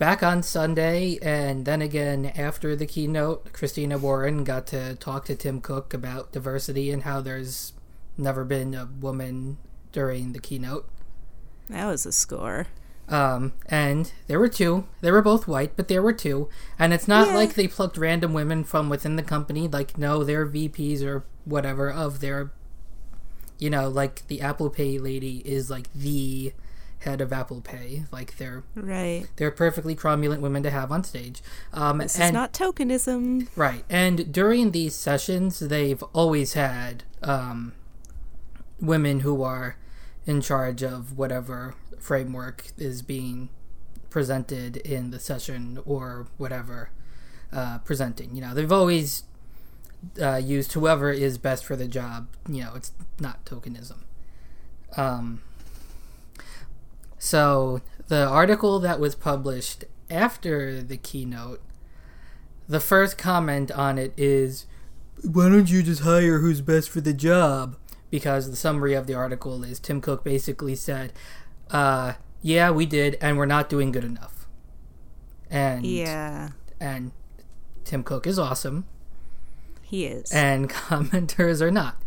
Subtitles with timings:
[0.00, 5.36] back on Sunday, and then again after the keynote, Christina Warren got to talk to
[5.36, 7.74] Tim Cook about diversity and how there's
[8.16, 9.58] never been a woman
[9.92, 10.88] during the keynote.
[11.68, 12.66] That was a score.
[13.10, 14.86] Um, and there were two.
[15.02, 16.48] They were both white, but there were two.
[16.78, 17.34] And it's not Yeah.
[17.34, 19.68] like they plucked random women from within the company.
[19.68, 22.52] Like, no, they're VPs or whatever of their,
[23.58, 26.52] you know, like the Apple Pay lady is like the
[27.00, 28.04] head of Apple Pay.
[28.12, 29.26] Like they're Right.
[29.36, 31.42] they're perfectly cromulent women to have on stage.
[31.72, 33.48] Um, This and is not tokenism.
[33.56, 33.84] Right.
[33.88, 37.72] And during these sessions, they've always had um,
[38.80, 39.76] women who are
[40.26, 43.48] in charge of whatever framework is being
[44.10, 46.90] presented in the session or whatever
[47.52, 48.34] uh, presenting.
[48.34, 49.24] You know, they've always
[50.20, 52.28] uh, used whoever is best for the job.
[52.48, 53.98] You know, it's not tokenism.
[54.96, 55.42] Um,
[57.20, 61.60] so the article that was published after the keynote
[62.66, 64.66] the first comment on it is,
[65.24, 67.76] "Why don't you just hire who's best for the job?"
[68.10, 71.12] Because the summary of the article is Tim Cook basically said,
[71.72, 74.46] uh, "Yeah, we did, and we're not doing good enough."
[75.50, 77.10] And Yeah, and
[77.84, 78.84] Tim Cook is awesome,
[79.82, 80.30] he is.
[80.30, 82.00] and commenters are not.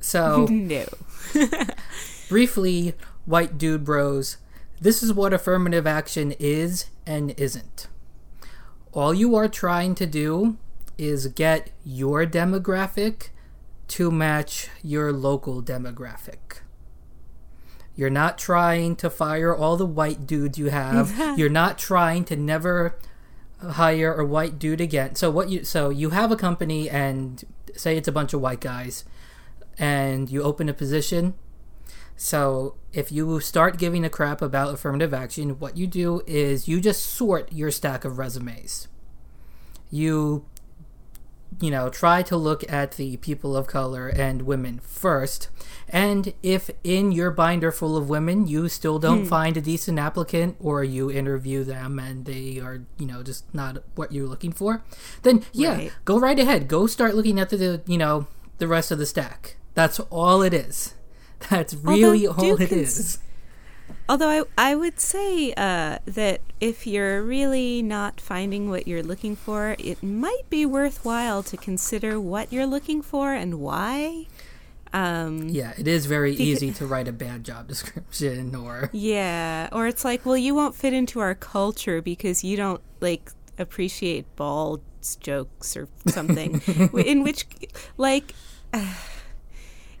[0.00, 0.86] So no.
[2.28, 2.94] briefly,
[3.26, 4.38] white dude bros,
[4.80, 7.88] this is what affirmative action is and isn't.
[8.92, 10.56] All you are trying to do
[10.96, 13.28] is get your demographic
[13.88, 16.60] to match your local demographic.
[17.94, 21.18] You're not trying to fire all the white dudes you have.
[21.38, 22.96] You're not trying to never
[23.60, 25.16] hire a white dude again.
[25.16, 27.44] So what you so you have a company and
[27.76, 29.04] say it's a bunch of white guys
[29.78, 31.34] and you open a position
[32.22, 36.78] so if you start giving a crap about affirmative action, what you do is you
[36.78, 38.88] just sort your stack of resumes.
[39.90, 40.44] You
[41.62, 45.48] you know, try to look at the people of color and women first.
[45.88, 49.26] And if in your binder full of women you still don't hmm.
[49.26, 53.82] find a decent applicant or you interview them and they are, you know, just not
[53.94, 54.84] what you're looking for,
[55.22, 55.92] then yeah, Right.
[56.04, 56.68] go right ahead.
[56.68, 58.26] Go start looking at the you know,
[58.58, 59.56] the rest of the stack.
[59.72, 60.92] That's all it is.
[61.48, 63.18] That's really Although, all it cons- is.
[64.08, 64.28] Although
[64.58, 69.76] I, I would say uh, that if you're really not finding what you're looking for,
[69.78, 74.26] it might be worthwhile to consider what you're looking for and why.
[74.92, 79.86] Um, Yeah, it is very easy to write a bad job description or Yeah, or
[79.86, 84.82] it's like, well, you won't fit into our culture because you don't like appreciate bald
[85.20, 86.60] jokes or something.
[87.06, 87.46] in which,
[87.96, 88.34] like,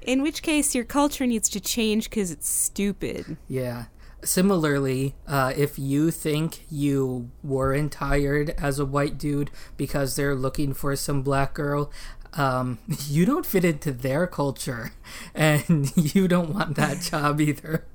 [0.02, 3.36] in which case, your culture needs to change because it's stupid.
[3.48, 3.84] yeah.
[4.22, 10.74] Similarly, uh, if you think you weren't hired as a white dude because they're looking
[10.74, 11.90] for some black girl,
[12.34, 12.78] um,
[13.08, 14.92] you don't fit into their culture,
[15.34, 17.86] and you don't want that job either.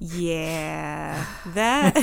[0.00, 1.94] Yeah, that.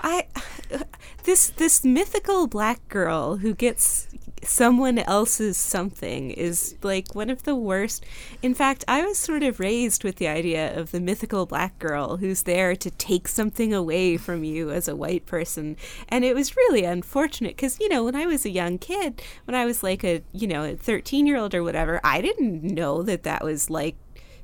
[0.00, 0.26] I
[1.24, 4.08] this this mythical black girl who gets
[4.42, 8.04] someone else's something is like one of the worst.
[8.42, 12.16] In fact, I was sort of raised with the idea of the mythical black girl
[12.16, 15.76] who's there to take something away from you as a white person.
[16.08, 19.54] And it was really unfortunate because, you know, when I was a young kid, when
[19.54, 23.02] I was like a, you know, a 13 year old or whatever, I didn't know
[23.02, 23.96] that that was like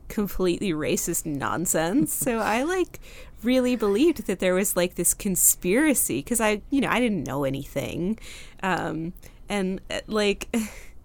[0.08, 2.12] completely racist nonsense.
[2.12, 3.00] So I like
[3.42, 7.44] really believed that there was like this conspiracy because I, you know, I didn't know
[7.44, 8.18] anything.
[8.62, 9.12] Um,
[9.48, 10.54] and uh, like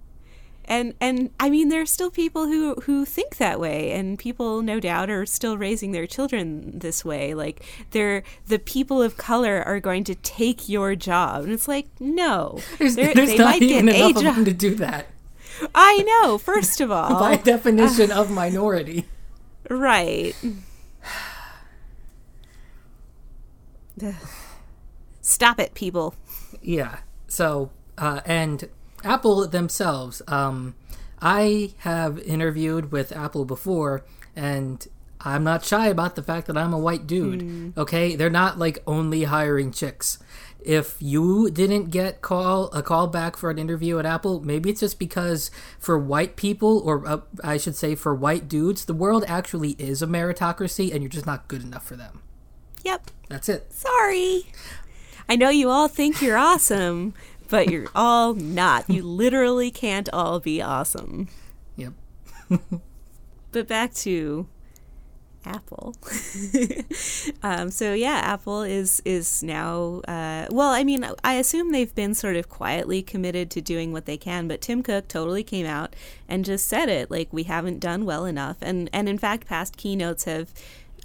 [0.65, 4.61] and and I mean there are still people who who think that way and people
[4.61, 9.63] no doubt are still raising their children this way like they're the people of color
[9.63, 13.61] are going to take your job and it's like no There's, there's they not might
[13.61, 15.07] even get a enough of them to do that
[15.75, 19.05] I know first of all by definition of minority.
[19.69, 20.35] Right.
[25.21, 26.15] Stop it, people.
[26.61, 26.99] Yeah.
[27.27, 27.71] So,
[28.01, 28.67] uh, and
[29.03, 30.75] Apple themselves, um,
[31.21, 34.03] I have interviewed with Apple before,
[34.35, 34.85] and
[35.21, 37.77] I'm not shy about the fact that I'm a white dude.
[37.77, 40.17] Okay, they're not like only hiring chicks.
[40.63, 44.79] If you didn't get call a call back for an interview at Apple, maybe it's
[44.79, 49.23] just because for white people, or uh, I should say for white dudes, the world
[49.27, 52.21] actually is a meritocracy, and you're just not good enough for them.
[52.83, 53.11] Yep.
[53.29, 53.73] That's it.
[53.73, 54.45] Sorry.
[55.29, 57.13] I know you all think you're awesome,
[57.51, 58.89] but you're all not.
[58.89, 61.27] You literally can't all be awesome.
[61.75, 61.93] Yep.
[63.51, 64.47] But back to
[65.45, 65.95] Apple.
[67.43, 70.01] um, so yeah, Apple is is now.
[70.07, 74.05] Uh, well, I mean, I assume they've been sort of quietly committed to doing what
[74.05, 75.95] they can, but Tim Cook totally came out
[76.29, 79.77] and just said it like we haven't done well enough, and and in fact, past
[79.77, 80.53] keynotes have.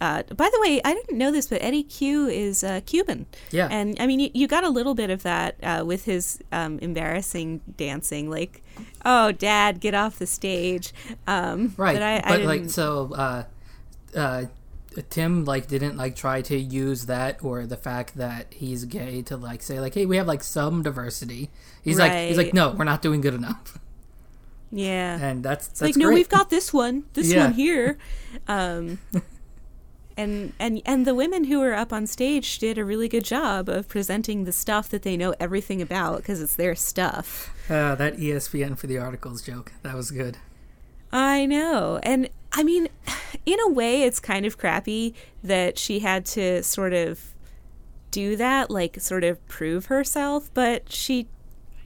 [0.00, 3.26] Uh, by the way, I didn't know this, but Eddie Cue is uh, Cuban.
[3.50, 3.68] Yeah.
[3.70, 6.78] And I mean, you, you got a little bit of that uh, with his um,
[6.80, 8.62] embarrassing dancing, like,
[9.04, 10.92] "Oh, Dad, get off the stage."
[11.26, 11.94] Um, right.
[11.94, 13.44] But, I, I but like so uh
[14.14, 14.44] uh
[15.10, 19.36] Tim like didn't like try to use that or the fact that he's gay to
[19.36, 21.50] like say like hey we have like some diversity.
[21.82, 23.78] He's like he's like no we're not doing good enough.
[24.72, 25.18] yeah.
[25.20, 27.44] And that's that's like no we've got this one this Yeah.
[27.46, 27.98] one here
[28.48, 28.98] um
[30.16, 33.68] and and and the women who were up on stage did a really good job
[33.68, 38.16] of presenting the stuff that they know everything about because it's their stuff uh, that
[38.16, 40.38] ESPN for the articles joke that was good.
[41.12, 42.88] i know and i mean
[43.46, 47.34] in a way it's kind of crappy that she had to sort of
[48.10, 51.28] do that like sort of prove herself but she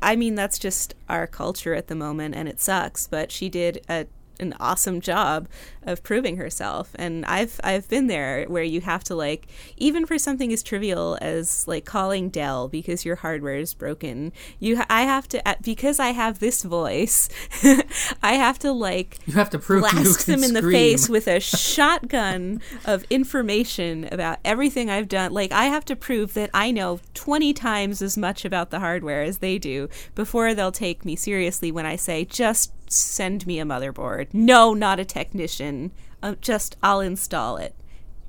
[0.03, 3.07] I mean, that's just our culture at the moment, and it sucks.
[3.07, 4.07] But she did a,
[4.41, 5.49] an awesome job
[5.85, 9.47] of proving herself, and I've I've been there where you have to like
[9.77, 14.33] even for something as trivial as like calling Dell because your hardware is broken.
[14.59, 17.29] You ha- I have to because I have this voice,
[18.23, 21.41] I have to like You have to prove blast them in the face with a
[21.41, 25.33] shotgun of information about everything I've done.
[25.33, 29.23] Like I have to prove that I know 20 times as much about the hardware
[29.23, 33.65] as they do before they'll take me seriously when I say just send me a
[33.65, 34.29] motherboard.
[34.33, 35.93] No, not a technician.
[36.23, 37.75] Uh, just I'll install it.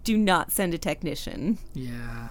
[0.03, 2.29] Do not send a technician Yeah.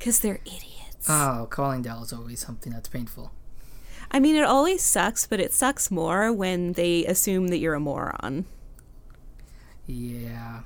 [0.00, 1.06] cuz they're idiots.
[1.08, 3.32] Oh, calling Dell is always something that's painful.
[4.10, 7.80] I mean, it always sucks, but it sucks more when they assume that you're a
[7.80, 8.44] moron.
[9.86, 10.60] Yeah.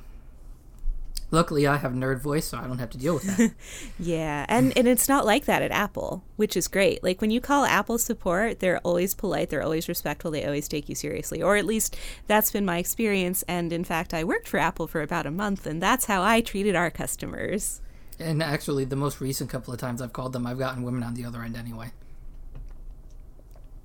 [1.33, 3.53] Luckily, I have nerd voice, so I don't have to deal with that.
[3.99, 7.03] Yeah, and and it's not like that at Apple, which is great.
[7.03, 10.89] Like when you call Apple support, they're always polite, they're always respectful, they always take
[10.89, 11.43] you seriously.
[11.43, 11.97] Or at least
[12.29, 15.67] that's been my experience and in fact I worked for Apple for about a month
[15.67, 17.81] and that's how I treated our customers.
[18.21, 21.15] and actually, the most recent couple of times I've called them, I've gotten women on
[21.15, 21.91] the other end anyway.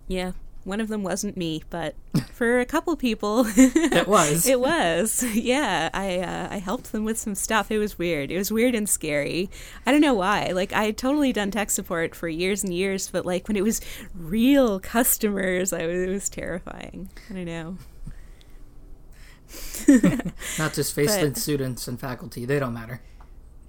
[0.08, 0.32] Yeah.
[0.64, 1.96] One of them wasn't me, but
[2.34, 4.46] for a couple people It was.
[4.48, 5.90] It was, yeah.
[5.94, 7.72] I uh, I helped them with some stuff.
[7.72, 8.32] It was weird.
[8.32, 9.50] It was weird and scary.
[9.86, 10.52] I don't know why.
[10.54, 13.64] Like I had totally done tech support for years and years, but like when it
[13.64, 13.82] was
[14.14, 17.10] real customers, I was, it was terrifying.
[17.30, 17.78] I don't know.
[20.58, 23.02] Not just faceless students and faculty; they don't matter.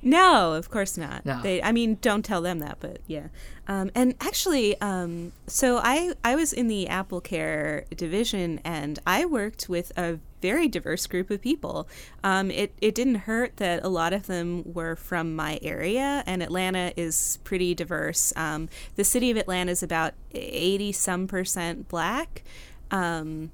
[0.02, 1.25] No, of course not.
[1.25, 1.40] No.
[1.43, 3.28] They, I mean, don't tell them that, but yeah.
[3.69, 9.25] Um, and actually, um, so I, I was in the Apple Care division, and I
[9.25, 11.88] worked with a very diverse group of people.
[12.25, 16.43] Um, it, it didn't hurt that a lot of them were from my area, and
[16.43, 18.32] Atlanta is pretty diverse.
[18.34, 22.43] Um, the city of Atlanta is about 80 some percent black.
[22.90, 23.52] Um,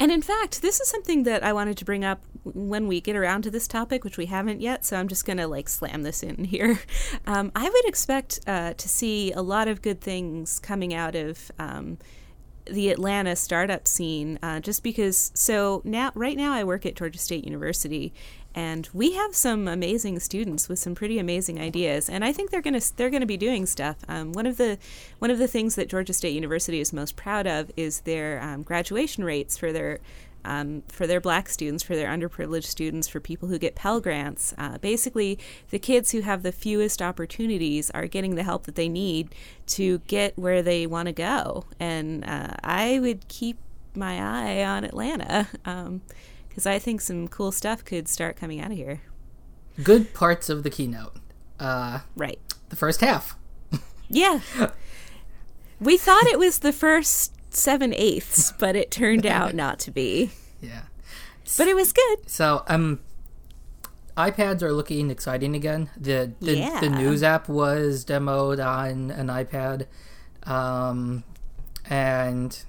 [0.00, 3.16] and in fact, this is something that I wanted to bring up when we get
[3.16, 4.84] around to this topic, which we haven't yet.
[4.84, 6.78] So I'm just going to like slam this in here.
[7.26, 11.50] Um, I would expect uh, to see a lot of good things coming out of.
[11.58, 11.98] Um,
[12.66, 15.30] the Atlanta startup scene, uh, just because.
[15.34, 18.12] So now, right now, I work at Georgia State University,
[18.54, 22.62] and we have some amazing students with some pretty amazing ideas, and I think they're
[22.62, 23.96] gonna they're gonna be doing stuff.
[24.08, 24.78] Um, one of the
[25.18, 28.62] one of the things that Georgia State University is most proud of is their um,
[28.62, 30.00] graduation rates for their
[30.44, 34.54] um, for their black students, for their underprivileged students, for people who get Pell Grants.
[34.58, 35.38] Uh, basically,
[35.70, 39.34] the kids who have the fewest opportunities are getting the help that they need
[39.66, 41.64] to get where they want to go.
[41.80, 43.58] And uh, I would keep
[43.94, 45.48] my eye on Atlanta
[46.48, 49.02] because I think some cool stuff could start coming out of here.
[49.82, 51.16] Good parts of the keynote.
[51.60, 52.38] Uh, Right.
[52.68, 53.36] the first half.
[54.08, 54.40] Yeah.
[55.80, 60.30] we thought it was the first seven eighths, but it turned out not to be.
[60.60, 60.82] Yeah.
[61.58, 62.28] But it was good.
[62.30, 63.00] So um,
[64.16, 65.90] iPads are looking exciting again.
[65.96, 66.80] The the, Yeah.
[66.80, 69.86] the news app was demoed on an iPad,
[70.44, 71.24] um,
[71.88, 72.62] and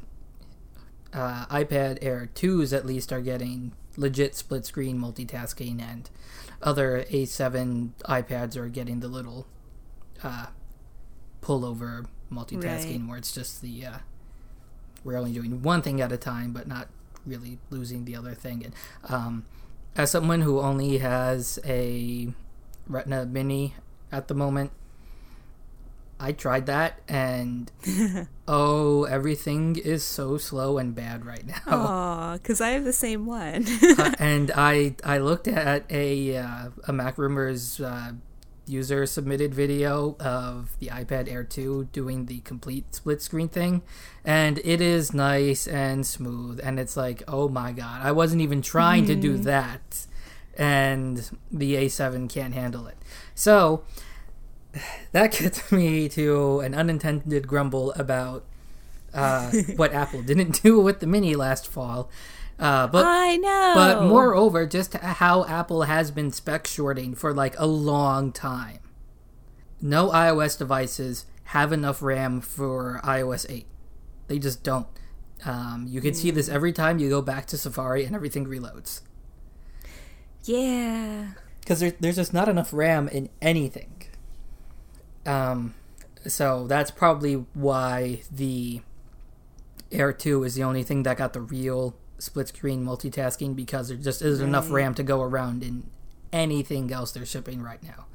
[1.13, 6.09] uh, iPad Air twos at least are getting legit split screen multitasking, and
[6.61, 9.47] other A7 iPads are getting the little
[10.23, 10.47] uh,
[11.41, 13.07] pullover multitasking Right.
[13.07, 13.97] where it's just the uh,
[15.05, 16.89] we're only doing one thing at a time, but not
[17.25, 18.65] really losing the other thing.
[18.65, 18.74] And
[19.07, 19.45] um,
[19.95, 22.33] as someone who only has a
[22.88, 23.75] Retina Mini
[24.12, 24.71] at the moment,
[26.19, 27.71] I tried that and
[28.47, 31.62] oh, everything is so slow and bad right now.
[31.67, 33.65] Aw, because I have the same one.
[33.97, 38.12] Uh, and I I looked at a uh, a Mac Rumors uh,
[38.67, 43.81] user submitted video of the iPad Air 2 doing the complete split screen thing,
[44.24, 46.60] and it is nice and smooth.
[46.63, 50.05] And it's like, oh my god, I wasn't even trying to do that,
[50.57, 52.98] and the A7 can't handle it.
[53.34, 53.84] So
[55.12, 58.45] that gets me to an unintended grumble about
[59.13, 62.10] uh, what Apple didn't do with the Mini last fall.
[62.57, 63.71] Uh, but I know.
[63.75, 68.79] but moreover, just how Apple has been spec shorting for like a long time.
[69.81, 73.65] No iOS devices have enough RAM for iOS 8.
[74.27, 74.88] They just don't.
[75.43, 79.01] Um, you can see this every time you go back to Safari and everything reloads.
[80.43, 81.31] Yeah.
[81.59, 84.07] Because there, there's just not enough RAM in anything.
[85.25, 85.75] Um,
[86.25, 88.81] so that's probably why the
[89.91, 91.95] Air 2 is the only thing that got the real
[92.25, 95.84] split screen multitasking because there just isn't enough RAM to go around in
[96.34, 98.05] anything else they're shipping right now.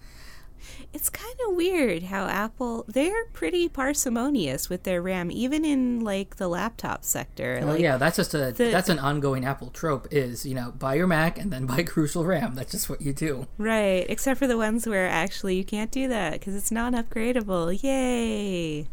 [0.92, 6.36] It's kind of weird how Apple they're pretty parsimonious with their RAM even in like
[6.36, 7.58] the laptop sector.
[7.60, 10.72] Well, like yeah, that's just a the- that's an ongoing Apple trope is, you know,
[10.72, 12.54] buy your Mac and then buy crucial RAM.
[12.56, 13.46] That's just what you do.
[13.56, 17.80] right, except for the ones where actually you can't do that cuz it's not upgradable.
[17.82, 18.86] Yay.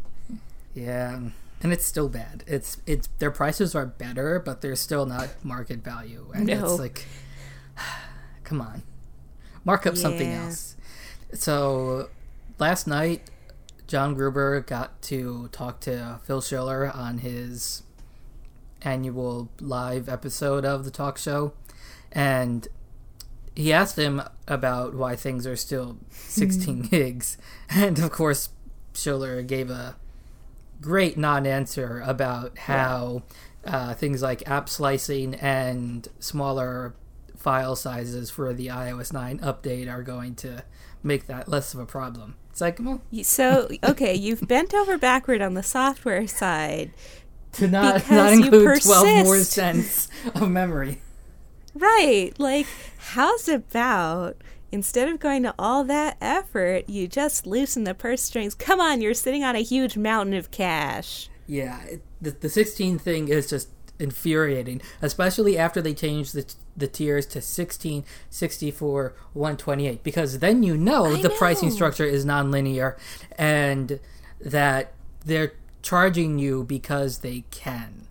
[0.74, 1.20] Yeah.
[1.62, 2.44] And it's still bad.
[2.46, 6.30] It's it's their prices are better, but they're still not market value.
[6.34, 6.64] And No.
[6.64, 7.06] it's like
[8.44, 8.82] come on.
[9.64, 10.76] Mark up something else.
[11.32, 12.08] So
[12.58, 13.28] last night
[13.86, 17.82] John Gruber got to talk to Phil Schiller on his
[18.82, 21.52] annual live episode of the talk show
[22.12, 22.68] and
[23.56, 25.98] he asked him about why things are still hmm.
[26.12, 27.36] 16 gigs
[27.68, 28.50] and of course
[28.94, 29.96] Schiller gave a
[30.80, 33.22] great non-answer about how
[33.64, 36.94] uh, things like app slicing and smaller
[37.36, 40.62] file sizes for the iOS 9 update are going to
[41.02, 42.36] make that less of a problem.
[42.50, 46.90] It's like, well, So, okay, you've bent over backward on the software side.
[47.52, 51.00] to not, Because not include 12 more cents of memory.
[51.74, 52.32] Right.
[52.38, 52.66] Like,
[52.98, 54.36] how's about
[54.70, 58.54] instead of going to all that effort, you just loosen the purse strings?
[58.54, 61.28] Come on, you're sitting on a huge mountain of cash.
[61.46, 66.86] Yeah, it, the, the 16 thing is just infuriating, especially after they changed the, the
[66.86, 72.96] tiers to 16, 64, 128, because then you know I the pricing structure is nonlinear
[73.36, 73.98] and
[74.40, 74.92] that
[75.24, 78.07] they're charging you because they can.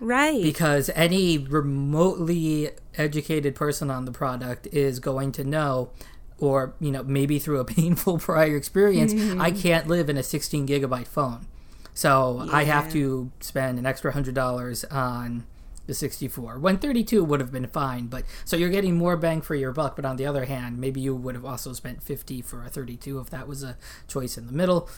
[0.00, 0.42] Right.
[0.42, 5.90] Because any remotely educated person on the product is going to know
[6.38, 9.40] or you know maybe through a painful prior experience mm-hmm.
[9.40, 11.46] i can't live in a 16 gigabyte phone.
[11.94, 15.46] So i have to spend an extra hundred dollars on
[15.86, 19.54] the 64 when 32 would have been fine but so you're getting more bang for
[19.54, 22.64] your buck but on the other hand maybe you would have also spent 50 for
[22.64, 23.76] a 32 if that was a
[24.08, 24.90] choice in the middle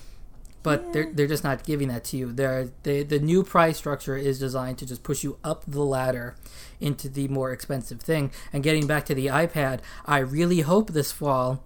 [0.62, 2.32] but they're they're just not giving that to you.
[2.32, 6.36] They're, they the new price structure is designed to just push you up the ladder
[6.80, 8.30] into the more expensive thing.
[8.52, 11.64] And getting back to the iPad, I really hope this fall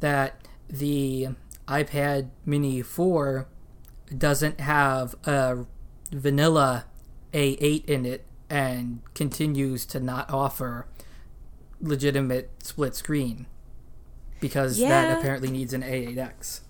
[0.00, 1.28] that the
[1.66, 3.46] iPad Mini 4
[4.16, 5.66] doesn't have a
[6.12, 6.86] vanilla
[7.34, 10.86] A8 in it and continues to not offer
[11.80, 13.46] legitimate split screen
[14.40, 14.88] because Yeah.
[14.88, 16.60] that apparently needs an A8X.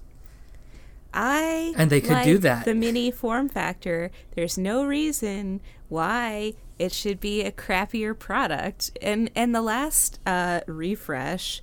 [1.21, 2.65] I And they could do that.
[2.65, 4.13] The mini form factor.
[4.37, 8.97] There's no reason why it should be a crappier product.
[9.03, 11.61] And and the last uh, refresh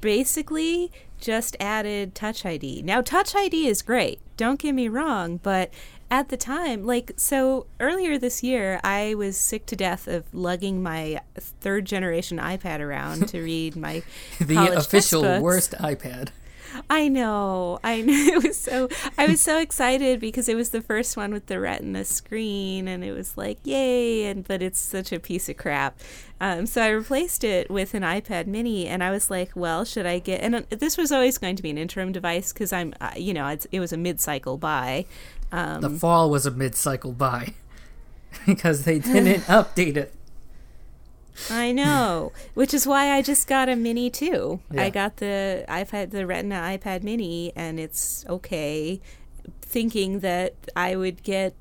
[0.00, 0.90] basically
[1.20, 2.80] just added Touch ID.
[2.82, 4.20] Now Touch ID is great.
[4.38, 5.70] Don't get me wrong, but
[6.10, 10.82] at the time, like so earlier this year, I was sick to death of lugging
[10.82, 14.02] my third generation iPad around to read my
[14.40, 15.42] the official textbooks.
[15.42, 16.30] worst iPad.
[16.90, 17.78] I know.
[17.84, 18.12] I know.
[18.12, 18.88] It was so.
[19.16, 23.04] I was so excited because it was the first one with the Retina screen, and
[23.04, 24.26] it was like, yay!
[24.26, 25.98] And but it's such a piece of crap.
[26.40, 30.06] Um, so I replaced it with an iPad Mini, and I was like, well, should
[30.06, 30.40] I get?
[30.40, 33.34] And uh, this was always going to be an interim device because I'm, uh, you
[33.34, 35.06] know, it's, it was a mid-cycle buy.
[35.50, 37.54] Um, The fall was a mid-cycle buy
[38.46, 40.14] because they didn't update it.
[41.50, 44.60] I know, which is why I just got a mini too.
[44.70, 44.82] Yeah.
[44.82, 49.00] I got the iPad, the Retina iPad Mini, and it's okay.
[49.62, 51.54] Thinking that I would get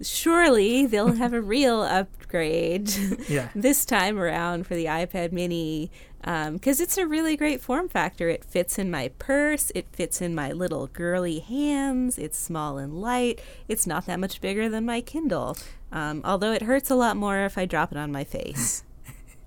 [0.00, 2.88] surely they'll have a real upgrade
[3.28, 3.48] Yeah.
[3.54, 8.28] this time around for the iPad mini because it's a really great form factor.
[8.28, 13.00] It fits in my purse, it fits in my little girly hands, it's small and
[13.00, 15.56] light, it's not that much bigger than my Kindle.
[15.90, 18.84] Um, although it hurts a lot more if I drop it on my face.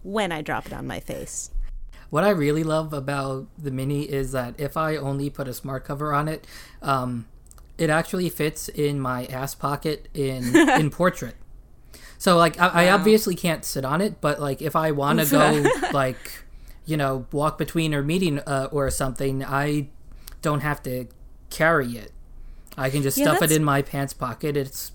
[0.04, 1.52] When I drop it on my face.
[2.10, 5.86] What I really love about the Mini is that if I only put a smart
[5.86, 6.46] cover on it,
[6.82, 7.26] um,
[7.78, 11.36] it actually fits in my ass pocket in in portrait.
[12.18, 15.26] So like I, I obviously can't sit on it, but like if I want to
[15.26, 16.44] go like
[16.86, 19.88] you know walk between a meeting uh, or something, I
[20.42, 21.08] don't have to
[21.50, 22.12] carry it.
[22.78, 24.58] I can just Yeah, stuff it in my pants pocket.
[24.58, 24.92] It's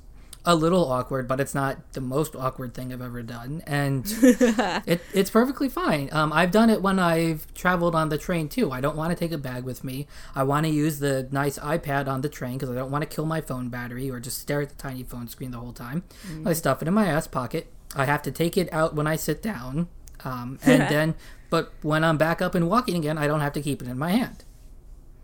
[0.46, 5.00] a little awkward, but it's not the most awkward thing I've ever done, and it,
[5.12, 6.08] it's perfectly fine.
[6.12, 8.70] Um, I've done it when I've traveled on the train too.
[8.70, 10.06] I don't want to take a bag with me.
[10.36, 13.12] I want to use the nice iPad on the train because I don't want to
[13.12, 16.04] kill my phone battery or just stare at the tiny phone screen the whole time.
[16.46, 17.66] I stuff it in my ass pocket.
[17.96, 19.88] I have to take it out when I sit down,
[20.24, 21.14] um, and then,
[21.50, 23.98] but when I'm back up and walking again, I don't have to keep it in
[23.98, 24.44] my hand.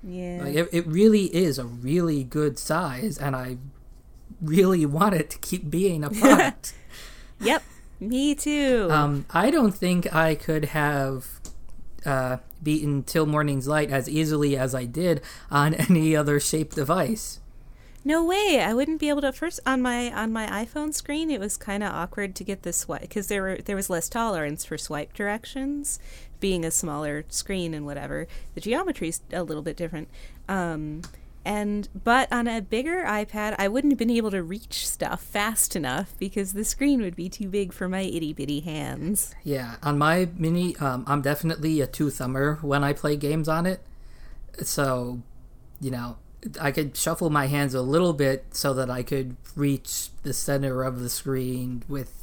[0.03, 0.41] Yeah.
[0.43, 3.59] Like, it, it really is a really good size, and I
[4.43, 6.75] really want it to keep being a product.
[7.41, 7.63] yep.
[8.01, 8.89] Me too.
[8.91, 11.29] um, I don't think I could have
[12.05, 15.21] uh, beaten Till Morning's Light as easily as I did
[15.53, 17.39] on any other shaped device.
[18.05, 18.61] No way!
[18.61, 19.31] I wouldn't be able to.
[19.33, 22.73] First on my on my iPhone screen, it was kind of awkward to get the
[22.73, 26.01] swipe because there were there was less tolerance for swipe directions,
[26.41, 28.27] being a smaller screen and whatever.
[28.57, 30.09] The geometry's a little bit different.
[30.49, 31.03] Um,
[31.45, 35.75] and but on a bigger iPad, I wouldn't have been able to reach stuff fast
[35.75, 39.35] enough because the screen would be too big for my itty bitty hands.
[39.43, 43.67] Yeah, on my mini, um, I'm definitely a two thumber when I play games on
[43.67, 43.81] it.
[44.63, 45.23] So,
[45.81, 46.17] you know,
[46.61, 50.83] I could shuffle my hands a little bit so that I could reach the center
[50.83, 52.22] of the screen with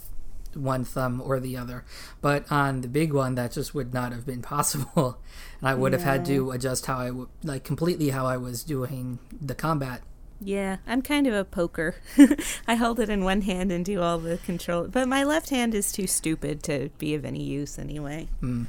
[0.56, 1.84] one thumb or the other.
[2.22, 5.20] But on the big one, that just would not have been possible,
[5.60, 8.64] and I would have had to adjust how I would like completely how I was
[8.64, 10.02] doing the combat.
[10.42, 11.96] Yeah, I'm kind of a poker.
[12.68, 15.76] I hold it in one hand and do all the control, but my left hand
[15.76, 18.30] is too stupid to be of any use anyway.
[18.42, 18.68] Mm.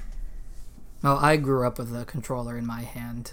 [1.02, 3.32] Well, I grew up with a controller in my hand,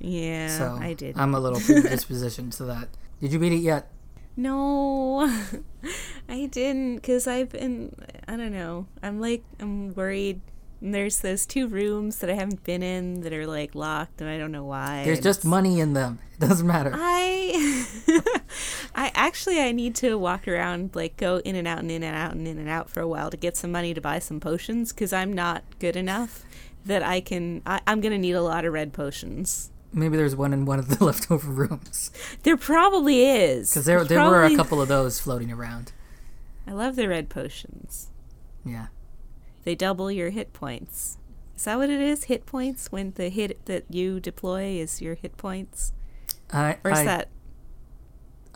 [0.00, 1.16] Yeah, so I did.
[1.16, 2.88] I'm a little predispositioned to that.
[3.20, 3.88] Did you beat it yet?
[4.36, 5.20] No,
[6.28, 7.94] I didn't, because I've been.
[8.28, 8.86] I don't know.
[9.02, 10.40] I'm like I'm worried.
[10.80, 14.28] And there's those two rooms that I haven't been in that are like locked, and
[14.28, 15.04] I don't know why.
[15.04, 16.18] There's just money in them.
[16.34, 16.92] It doesn't matter.
[16.94, 17.86] I
[18.94, 22.14] I actually I need to walk around like go in and out and in and
[22.14, 24.38] out and in and out for a while to get some money to buy some
[24.38, 26.44] potions because I'm not good enough
[26.84, 29.70] that I can I, I'm gonna need a lot of red potions.
[29.92, 32.10] Maybe there's one in one of the leftover rooms
[32.42, 35.92] There probably is because there There's there were a probably- couple of those floating around.
[36.66, 38.08] I love the red potions.
[38.64, 38.86] Yeah,
[39.64, 41.16] They double your hit points.
[41.56, 42.24] Is that what it is?
[42.24, 45.92] Hit points when the hit that you deploy is your hit points,
[46.52, 47.28] I or is I, that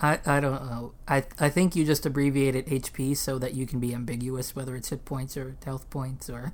[0.00, 0.92] I I don't know.
[1.08, 4.88] I I think you just abbreviated HP so that you can be ambiguous whether it's
[4.90, 6.52] hit points or health points or.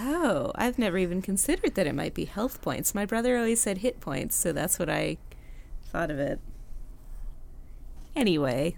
[0.00, 2.94] Oh, I've never even considered that it might be health points.
[2.94, 5.18] My brother always said hit points, so that's what I
[5.90, 6.38] thought of it.
[8.14, 8.76] Anyway,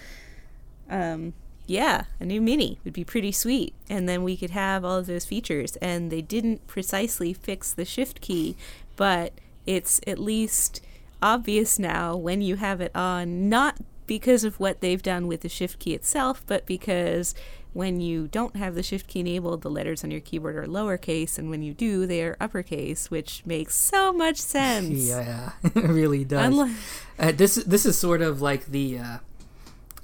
[0.90, 1.32] um,
[1.66, 5.06] yeah, a new mini would be pretty sweet, and then we could have all of
[5.06, 5.76] those features.
[5.76, 8.54] And they didn't precisely fix the shift key,
[8.96, 9.32] but
[9.66, 10.82] it's at least
[11.22, 15.48] obvious now when you have it on, not because of what they've done with the
[15.48, 17.34] shift key itself, but because
[17.72, 21.38] when you don't have the shift key enabled, the letters on your keyboard are lowercase,
[21.38, 24.88] and when you do, they are uppercase, which makes so much sense.
[25.08, 26.46] Yeah, it really does.
[26.46, 26.76] Unlike-
[27.18, 29.18] Uh, this this is sort of like the uh,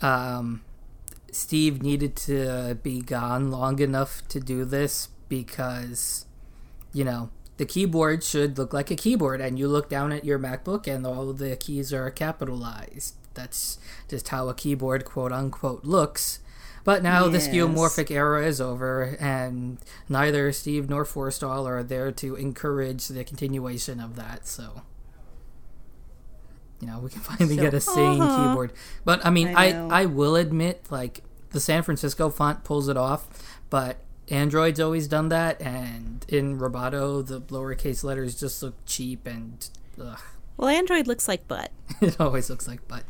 [0.06, 0.62] um,
[1.32, 6.26] Steve needed to be gone long enough to do this because
[6.92, 10.38] you know the keyboard should look like a keyboard, and you look down at your
[10.38, 13.14] MacBook and all the keys are capitalized.
[13.34, 16.40] That's just how a keyboard, quote unquote, looks.
[16.84, 17.48] But now the Yes.
[17.48, 24.00] skeuomorphic era is over, and neither Steve nor Forstall are there to encourage the continuation
[24.00, 24.46] of that.
[24.46, 24.82] So,
[26.80, 28.48] you know, we can finally So- get a sane Uh-huh.
[28.48, 28.72] keyboard.
[29.04, 30.02] But I mean, I I.
[30.02, 33.28] I will admit, like the San Francisco font pulls it off,
[33.70, 33.96] but
[34.28, 39.68] Android's always done that, and in Roboto, the lowercase letters just look cheap, and
[40.00, 40.18] ugh,
[40.56, 41.70] well, Android looks like butt.
[42.00, 43.04] it always looks like butt.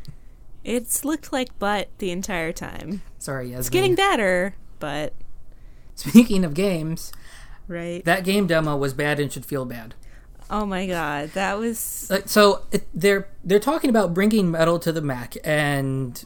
[0.65, 3.01] It's looked like butt the entire time.
[3.19, 3.59] Sorry, Yasmin.
[3.59, 5.13] It's getting better, but
[5.95, 7.13] Speaking of games,
[7.67, 8.03] right.
[8.03, 9.93] that game demo was bad and should feel bad.
[10.49, 14.91] oh my god, that was Like, so it, they're they're talking about bringing metal to
[14.91, 16.23] the Mac, and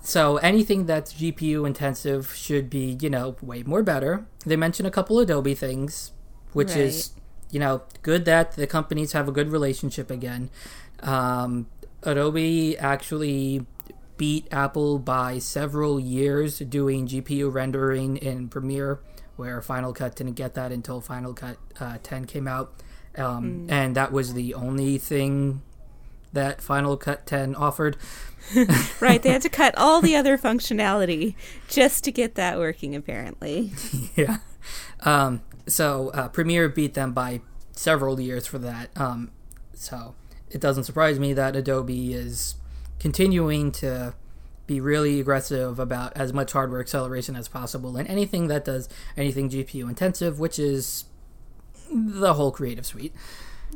[0.00, 4.26] so anything that's GPU intensive should be, you know, way more better.
[4.44, 6.12] They mention a couple Adobe things,
[6.52, 6.78] which Right.
[6.80, 7.10] is,
[7.50, 10.50] you know, good that the companies have a good relationship again.
[11.02, 11.66] Um,
[12.04, 13.66] Adobe actually
[14.16, 19.00] beat Apple by several years doing GPU rendering in Premiere,
[19.36, 22.72] where Final Cut didn't get that until Final Cut uh, 10 came out.
[23.16, 25.62] Um, And that was the only thing
[26.32, 27.96] that Final Cut 10 offered.
[29.00, 31.34] Right, they had to cut all the other functionality
[31.66, 33.72] just to get that working, apparently.
[34.16, 34.38] yeah.
[35.00, 37.40] Um, so uh, Premiere beat them by
[37.72, 38.90] several years for that.
[38.96, 39.30] Um,
[39.72, 40.14] so
[40.54, 42.54] it doesn't surprise me that Adobe is
[43.00, 44.14] continuing to
[44.66, 49.50] be really aggressive about as much hardware acceleration as possible and anything that does anything
[49.50, 51.06] GPU intensive, which is
[51.92, 53.12] the whole Creative Suite.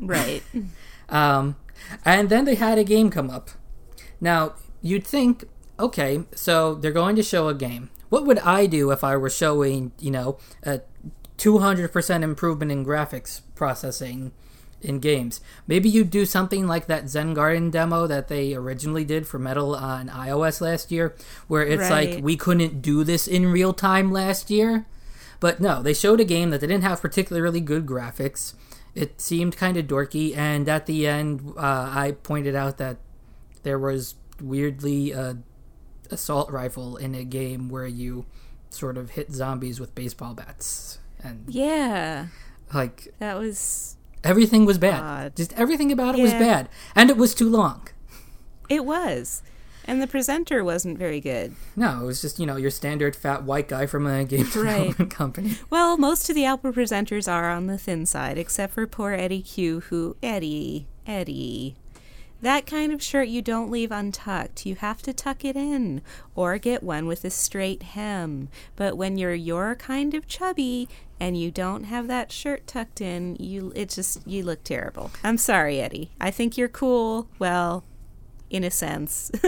[0.01, 0.43] Right.
[1.11, 1.57] Um,
[2.05, 3.49] and then they had a game come up.
[4.21, 5.45] Now, you'd think,
[5.81, 7.89] okay, so they're going to show a game.
[8.11, 10.83] What would I do if I were showing, you know, a
[11.39, 14.33] 200% improvement in graphics processing
[14.81, 15.41] in games?
[15.67, 19.75] Maybe you'd do something like that Zen Garden demo that they originally did for Metal
[19.75, 21.15] on iOS last year,
[21.49, 24.87] where it's like, we couldn't do this in real time last year.
[25.41, 28.55] But no, they showed a game that they didn't have particularly good graphics.
[28.95, 31.61] It seemed kind of dorky, and at the end, uh,
[31.95, 32.97] I pointed out that
[33.63, 35.39] there was weirdly a
[36.11, 38.25] assault rifle in a game where you
[38.71, 42.27] sort of hit zombies with baseball bats, and Yeah.
[42.75, 43.97] like That was.
[44.25, 45.03] Everything was bad.
[45.03, 45.37] Odd.
[45.37, 47.89] Just everything about it was bad, and it was too long.
[48.69, 49.43] It was.
[49.85, 51.55] And the presenter wasn't very good.
[51.75, 55.11] No, it was just you know your standard fat white guy from a game development
[55.11, 55.57] company.
[55.71, 59.41] Well, most of the Apple presenters are on the thin side, except for poor Eddie
[59.43, 60.17] Cue, who.
[60.23, 60.87] Eddie.
[61.07, 61.75] Eddie.
[62.41, 64.65] That kind of shirt you don't leave untucked.
[64.65, 66.03] You have to tuck it in
[66.37, 68.49] or get one with a straight hem.
[68.77, 73.35] But when you're your kind of chubby and you don't have that shirt tucked in,
[73.41, 75.11] you it just you look terrible.
[75.25, 76.13] I'm sorry, Eddie.
[76.21, 77.29] I think you're cool.
[77.41, 77.83] Well,
[78.51, 79.31] in a sense.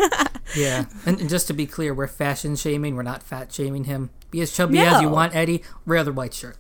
[0.57, 2.97] Yeah, and, and just to be clear, we're fashion shaming.
[2.97, 4.11] We're not fat shaming him.
[4.33, 5.63] Be as chubby as you want, Eddie.
[5.87, 6.57] Wear the white shirt.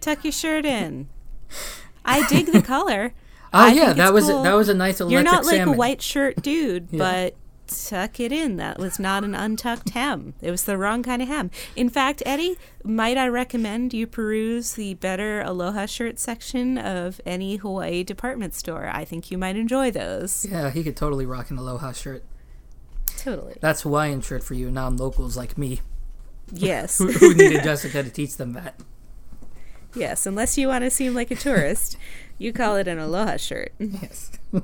[0.00, 1.08] tuck your shirt in.
[2.04, 3.14] I dig the color.
[3.54, 4.42] Oh I yeah, that was cool.
[4.42, 5.74] that was a nice electric You're not like salmon.
[5.74, 6.98] a white shirt dude, Yeah.
[6.98, 7.36] but
[7.66, 8.56] tuck it in.
[8.56, 10.34] That was not an untucked hem.
[10.42, 11.50] It was the wrong kind of hem.
[11.76, 17.56] In fact, Eddie, might I recommend you peruse the better Aloha shirt section of any
[17.56, 18.88] Hawaii department store?
[18.92, 20.44] I think you might enjoy those.
[20.50, 22.24] Yeah, he could totally rock an aloha shirt.
[23.18, 23.56] Totally.
[23.60, 25.80] That's Hawaiian shirt for you non-locals like me
[26.52, 26.98] Yes.
[26.98, 28.74] who, who needed Jessica to teach them that.
[29.94, 30.26] yes.
[30.26, 31.96] Unless you want to seem like a tourist,
[32.38, 33.72] you call it an Aloha shirt.
[33.78, 34.32] Yes.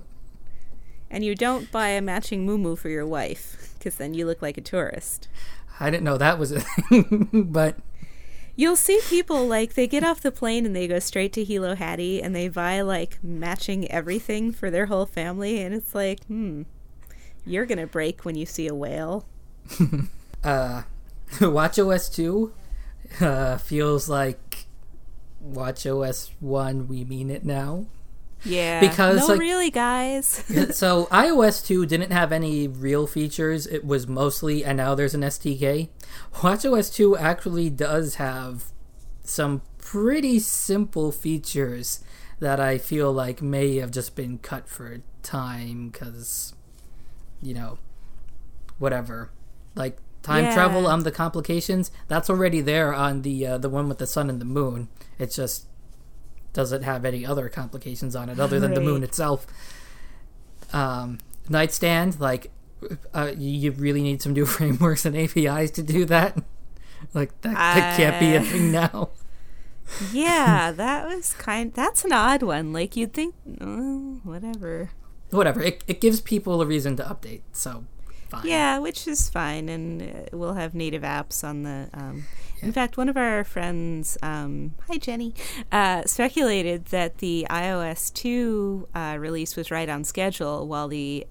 [1.10, 4.58] And you don't buy a matching muumuu for your wife, because then you look like
[4.58, 5.26] a tourist.
[5.80, 7.76] I didn't know that was a thing, but
[8.58, 11.76] You'll see people like they get off the plane and they go straight to Hilo
[11.76, 16.62] Hattie and they buy like matching everything for their whole family and it's like, hmm,
[17.46, 19.26] you're gonna break when you see a whale.
[20.42, 20.82] uh,
[21.30, 22.52] WatchOS 2
[23.20, 24.47] uh, feels like
[25.44, 27.86] WatchOS 1, we mean it now.
[28.44, 30.26] Yeah, Because, no, like- really, guys.
[30.76, 33.66] so iOS 2 didn't have any real features.
[33.66, 35.88] It was mostly, and now there's an SDK.
[36.34, 38.66] WatchOS 2 actually does have
[39.24, 42.04] some pretty simple features
[42.40, 46.54] that I feel like may have just been cut for time because,
[47.42, 47.78] you know,
[48.78, 49.30] whatever.
[49.74, 49.98] Like
[50.28, 50.54] time Yeah.
[50.54, 54.28] travel on the complications, that's already there on the uh, the one with the sun
[54.30, 54.88] and the moon.
[55.18, 55.66] It just
[56.52, 59.46] doesn't have any other complications on it other than the moon itself.
[60.72, 62.50] Um, nightstand, like,
[63.14, 66.36] uh, you you really need some new frameworks and APIs to do that.
[67.14, 69.10] Like that, that can't be a Uh, thing now.
[70.12, 71.72] yeah, that was kind.
[71.72, 72.72] That's an odd one.
[72.72, 74.90] Like you'd think, oh, whatever.
[75.30, 75.60] Whatever.
[75.62, 77.84] It, it gives people a reason to update, so
[78.30, 78.46] fine.
[78.46, 81.88] Yeah, which is fine, and uh, we'll have native apps on the.
[81.92, 82.24] Um,
[82.60, 85.32] In fact, one of our friends, um, hi Jenny,
[85.70, 91.24] uh, speculated that the iOS 2 uh, release was right on schedule, while the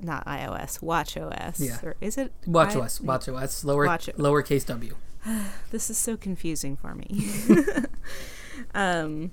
[0.00, 1.78] not iOS, WatchOS, Yeah.
[1.82, 4.96] or is it Watch I- OS, watch OS, lower Watch lowercase w.
[5.70, 7.28] This is so confusing for me.
[8.74, 9.30] um,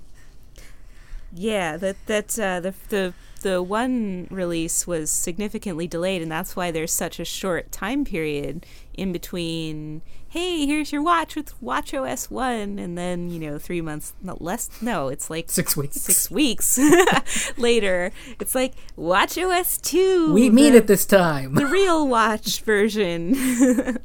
[1.34, 6.70] Yeah, that that uh, the the the one release was significantly delayed, and that's why
[6.70, 10.02] there's such a short time period in between.
[10.30, 14.42] Hey, here's your watch with Watch OS one, and then you know three months, not
[14.42, 14.68] less.
[14.82, 15.96] No, it's like Six weeks.
[15.96, 16.78] six weeks
[17.56, 18.12] later.
[18.38, 20.32] It's like Watch OS two.
[20.34, 21.54] We meet the- at this time.
[21.54, 23.34] the real watch version.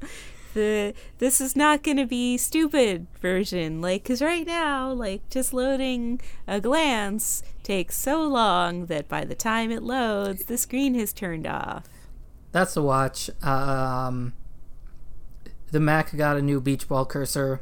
[0.53, 5.53] the this is not going to be stupid version like cuz right now like just
[5.53, 11.13] loading a glance takes so long that by the time it loads the screen has
[11.13, 11.85] turned off.
[12.51, 13.29] That's the watch.
[13.43, 14.33] Um,
[15.71, 17.61] the Mac got a new beach ball cursor.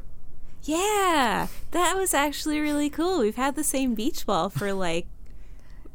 [0.64, 3.22] Yeah, that was actually really cool.
[3.22, 5.08] We've had the same beach ball for like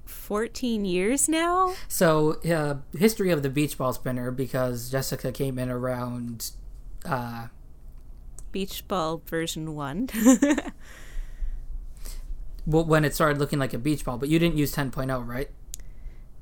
[0.06, 1.74] 14 years now.
[1.88, 6.52] So, uh, history of the beach ball spinner because Jessica came in around.
[7.06, 7.48] Uh,
[8.52, 10.08] Beach ball version 1.
[12.66, 15.50] well, when it started looking like a beach ball, but you didn't use 10.0, right?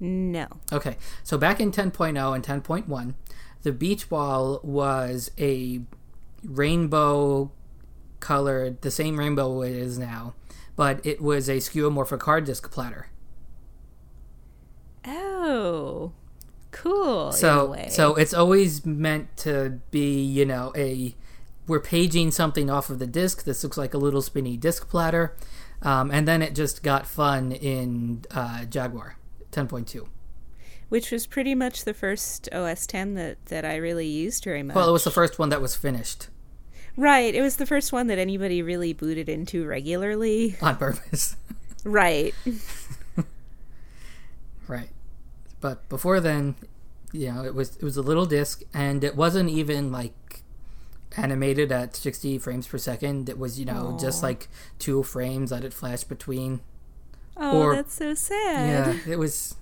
[0.01, 0.47] no.
[0.73, 3.15] Okay, so back in 10.0 and 10.1,
[3.63, 5.81] the beach ball was a
[6.45, 7.51] rainbow
[8.21, 10.35] colored, the same rainbow it is now,
[10.77, 13.09] but it was a skeuomorphic hard disk platter.
[15.07, 16.13] Oh.
[16.75, 17.33] Cool.
[17.33, 21.15] So, so it's always meant to be, you know, a
[21.67, 23.45] we're paging something off of the disk.
[23.45, 25.35] This looks like a little spinny disk platter,
[25.83, 29.17] um, and then it just got fun in uh, Jaguar
[29.53, 30.07] 10.2.
[30.91, 34.77] which was pretty much the first OS 10 that, that I really used very much.
[34.77, 36.29] Well, it was the first one that was finished
[36.97, 37.35] right.
[37.35, 40.57] It was the first one that anybody really booted into regularly.
[40.61, 41.37] on purpose.
[41.87, 42.35] Right.
[44.67, 44.89] Right.
[45.65, 46.57] But before then,
[47.11, 50.43] you know, it was it was a little disc and it wasn't even like
[51.17, 53.31] animated at 60 frames per second.
[53.31, 54.49] It was, you know, just like
[54.79, 56.61] two frames that it flashed between.
[57.39, 58.99] Oh, Or- that's so sad.
[59.07, 59.55] Yeah, it was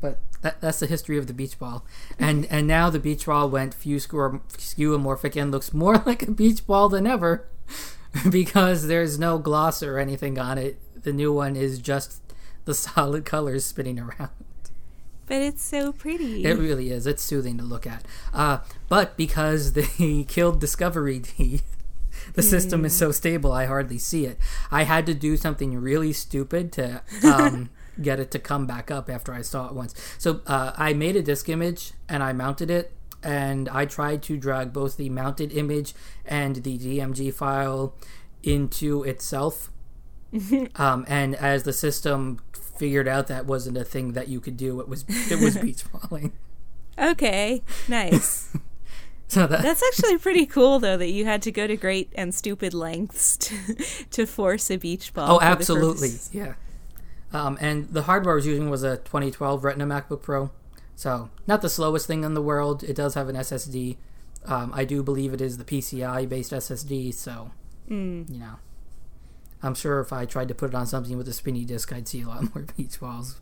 [0.00, 1.84] But that, that's the history of the beach ball.
[2.18, 6.32] And and now the beach ball went few score skeuomorphic and looks more like a
[6.32, 7.46] beach ball than ever
[8.28, 10.80] because there's no gloss or anything on it.
[11.00, 12.25] The new one is just
[12.66, 14.30] the solid colors spinning around.
[15.26, 16.44] But it's so pretty.
[16.44, 17.06] It really is.
[17.06, 18.04] It's soothing to look at.
[18.32, 21.62] Uh, but because they killed discoveryd,
[22.34, 24.38] the system is so stable, I hardly see it.
[24.70, 27.70] I had to do something really stupid to um,
[28.02, 29.94] get it to come back up after I saw it once.
[30.18, 34.36] So uh, I made a disk image and I mounted it, and I tried to
[34.36, 37.94] drag both the mounted image and the DMG file
[38.44, 39.72] into itself.
[40.76, 42.40] um, and as the system
[42.78, 45.84] figured out that wasn't a thing that you could do, it was it was beach
[46.10, 46.32] balling.
[46.98, 48.50] okay, nice.
[49.28, 52.32] So that, That's actually pretty cool, though, that you had to go to great and
[52.32, 53.56] stupid lengths to,
[54.12, 55.32] to force a beach ball.
[55.34, 56.54] oh, absolutely, yeah.
[57.32, 60.52] Um, and the hardware I was using was a 2012 Retina MacBook Pro,
[60.94, 62.84] so not the slowest thing in the world.
[62.84, 63.96] It does have an SSD.
[64.44, 67.50] Um, I do believe it is the PCI based SSD, so
[67.90, 68.30] Mm.
[68.32, 68.54] you know.
[69.62, 72.08] I'm sure if I tried to put it on something with a spinny disk, I'd
[72.08, 73.40] see a lot more beach balls.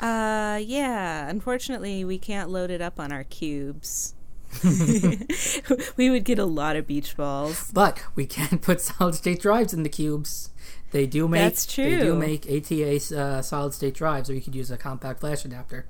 [0.00, 1.28] Uh, yeah.
[1.28, 4.14] Unfortunately, we can't load it up on our cubes.
[5.96, 7.70] we would get a lot of beach balls.
[7.72, 10.50] But we can put solid state drives in the cubes.
[10.90, 11.96] They do make That's true.
[11.96, 15.44] They do make ATA uh, solid state drives, or you could use a compact flash
[15.44, 15.86] adapter.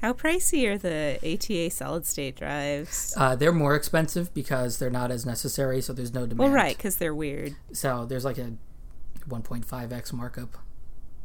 [0.00, 3.14] How pricey are the ATA solid state drives?
[3.16, 6.38] Uh, they're more expensive because they're not as necessary, so there's no demand.
[6.38, 7.54] Well, right, because they're weird.
[7.72, 8.54] So there's like a
[9.28, 10.58] 1.5x markup.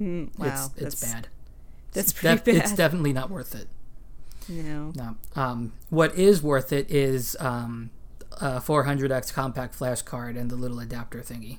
[0.01, 1.27] Mm, wow, it's it's that's, bad.
[1.93, 2.55] That's It's pretty def- bad.
[2.55, 3.67] It's definitely not worth it.
[4.47, 4.91] no.
[4.95, 5.15] No.
[5.35, 7.89] Um, what is worth it is um,
[8.39, 11.57] a 400x compact flash card and the little adapter thingy.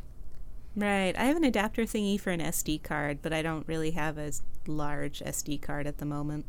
[0.76, 1.14] Right.
[1.18, 4.30] I have an adapter thingy for an SD card, but I don't really have a
[4.66, 6.46] large SD card at the moment.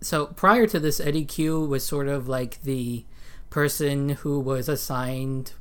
[0.00, 3.04] So prior to this, Eddie Cue was sort of like the
[3.48, 5.52] person who was assigned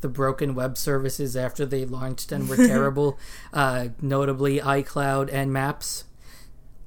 [0.00, 3.18] the broken web services after they launched and were terrible,
[3.52, 6.04] uh, notably iCloud and Maps.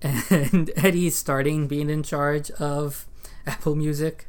[0.01, 3.07] And Eddie's starting being in charge of
[3.45, 4.27] Apple Music.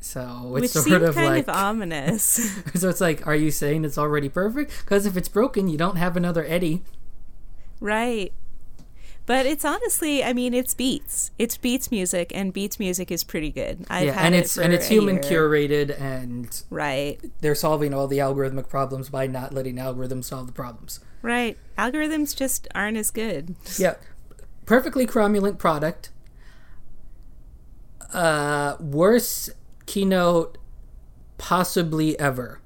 [0.00, 2.24] So Which it's sort seemed of kind like of ominous.
[2.74, 4.72] so it's like, are you saying it's already perfect?
[4.80, 6.82] Because if it's broken, you don't have another Eddie.
[7.80, 8.32] right.
[9.24, 11.30] But it's honestly, I mean, it's Beats.
[11.38, 13.86] It's Beats music, and Beats music is pretty good.
[13.88, 15.48] I've yeah, had and it's for and it's human year.
[15.48, 17.20] curated and Right.
[17.40, 20.98] they're solving all the algorithmic problems by not letting algorithms solve the problems.
[21.22, 21.56] Right.
[21.78, 23.54] Algorithms just aren't as good.
[23.78, 23.94] Yeah,
[24.66, 26.10] perfectly cromulent product.
[28.12, 29.50] Uh, worst
[29.86, 30.58] keynote
[31.38, 32.58] possibly ever.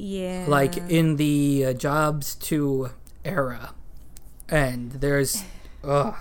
[0.00, 0.44] Yeah.
[0.48, 2.90] like in the uh, Jobs to
[3.24, 3.74] era.
[4.48, 5.42] And there's.
[5.84, 6.14] Ugh.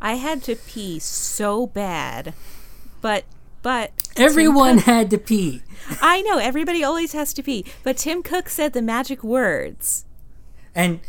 [0.00, 2.34] I had to pee so bad,
[3.00, 3.24] but
[3.62, 5.62] but Everyone Cook- had to pee.
[6.00, 10.04] I know everybody always has to pee, but Tim Cook said the magic words.
[10.74, 11.00] And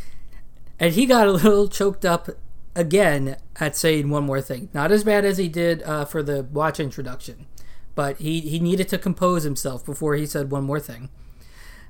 [0.80, 2.28] and he got a little choked up
[2.74, 4.68] again at saying one more thing.
[4.72, 7.46] Not as bad as he did uh, for the watch introduction,
[7.94, 11.08] but he, he needed to compose himself before he said one more thing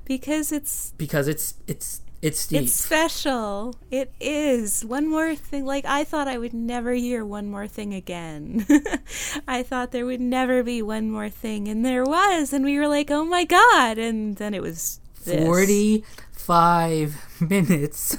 [0.05, 3.77] Because it's because it's it's it's it's special.
[3.91, 4.85] It is.
[4.85, 8.67] One more thing like I thought I would never hear one more thing again.
[9.49, 12.89] I thought there would never be one more thing and there was and we were
[12.89, 15.45] like, "Oh my god." And then it was this.
[15.45, 18.17] 45 minutes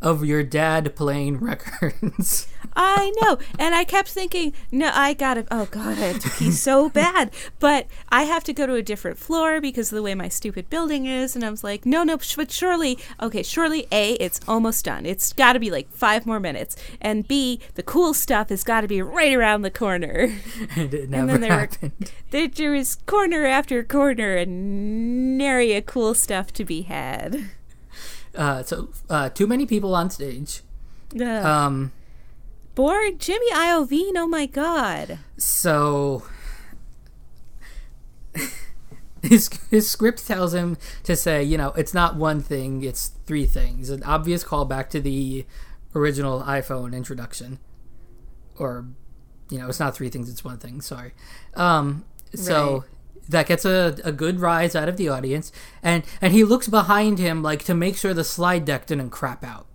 [0.00, 2.46] of your dad playing records.
[2.76, 3.38] I know.
[3.58, 7.30] And I kept thinking, no, I gotta, oh God, I have to pee so bad.
[7.58, 10.68] But I have to go to a different floor because of the way my stupid
[10.70, 11.36] building is.
[11.36, 15.06] And I was like, no, no, but surely, okay, surely A, it's almost done.
[15.06, 16.76] It's gotta be like five more minutes.
[17.00, 20.34] And B, the cool stuff has gotta be right around the corner.
[20.76, 21.90] and it And never then there were,
[22.30, 27.50] there, there was corner after corner and nary a cool stuff to be had.
[28.34, 30.62] Uh, so, uh, too many people on stage.
[31.20, 31.92] Um,
[32.74, 33.18] Boring.
[33.18, 35.18] Jimmy Iovine, oh my God.
[35.36, 36.24] So
[39.22, 43.46] his his script tells him to say, you know, it's not one thing, it's three
[43.46, 43.90] things.
[43.90, 45.46] An obvious callback to the
[45.94, 47.58] original iPhone introduction.
[48.58, 48.86] Or
[49.50, 51.12] you know, it's not three things, it's one thing, sorry.
[51.54, 52.82] Um so Right.
[53.28, 57.18] that gets a, a good rise out of the audience and and he looks behind
[57.18, 59.66] him like to make sure the slide deck didn't crap out.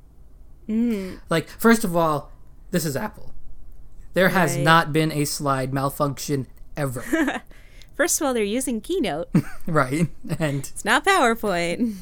[0.68, 1.20] Mm.
[1.30, 2.32] Like first of all,
[2.72, 3.34] this is Apple.
[4.14, 4.64] There has Right.
[4.64, 7.04] not been a slide malfunction ever.
[7.96, 9.30] First of all, they're using Keynote.
[9.68, 10.08] right.
[10.40, 11.96] And It's not PowerPoint.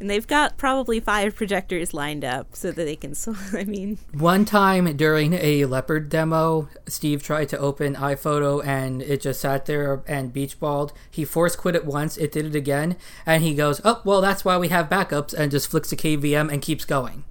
[0.00, 3.14] And they've got probably five projectors lined up so that they can.
[3.14, 9.00] So, I mean, one time during a leopard demo, Steve tried to open iPhoto and
[9.00, 10.92] it just sat there and beach balled.
[11.08, 14.44] He force quit it once, it did it again, and he goes, Oh, well, that's
[14.44, 17.22] why we have backups, and just flicks a KVM and keeps going.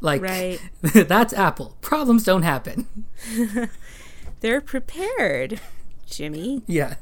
[0.00, 0.60] Like, Right.
[0.82, 1.76] that's Apple.
[1.80, 2.86] Problems don't happen.
[4.40, 5.60] they're prepared,
[6.06, 6.62] Jimmy.
[6.66, 6.96] Yeah.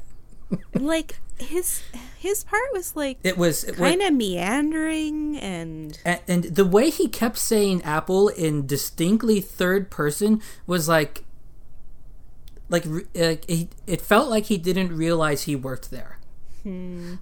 [0.73, 1.83] Like his
[2.17, 3.63] his part was like It was.
[3.75, 9.89] Kind of meandering and and, and the way he kept saying apple in distinctly third
[9.91, 11.25] person was like
[12.69, 16.19] like like he, it felt like he didn't realize he worked there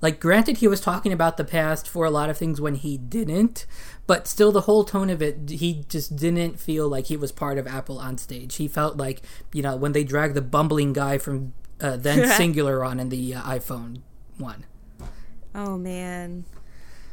[0.01, 2.97] like granted he was talking about the past for a lot of things when he
[2.97, 3.65] didn't
[4.07, 7.57] but still the whole tone of it he just didn't feel like he was part
[7.57, 8.55] of apple on stage.
[8.55, 12.85] He felt like you know when they dragged the bumbling guy from uh, then Cingular
[12.85, 14.01] on in the uh, iphone
[14.37, 14.65] one.
[15.55, 16.45] Oh man,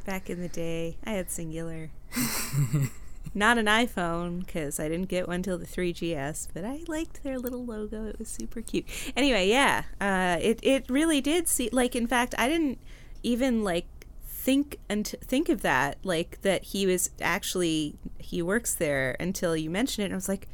[0.05, 1.91] back in the day, I had Cingular.
[3.33, 7.39] Not an iPhone because I didn't get one till the 3GS, but I liked their
[7.39, 8.07] little logo.
[8.07, 8.87] It was super cute.
[9.17, 12.79] Anyway, yeah, uh, it it really did see like in fact I didn't
[13.23, 13.87] even like
[14.25, 19.71] think and think of that like that he was actually he works there until you
[19.71, 20.07] mentioned it.
[20.07, 20.49] And I was like,